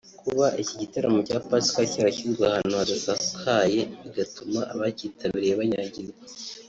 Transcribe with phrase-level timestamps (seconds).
[0.21, 6.19] Kuba iki gitaramo cya Pasika cyarashyizwe ahantu hadasakaye bigatuma abakitabiriye banyagirwa